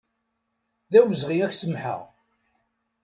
[0.91, 2.01] D awezɣi ad ak-samḥeɣ.